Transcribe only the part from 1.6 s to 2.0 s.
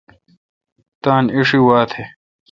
وا تھ۔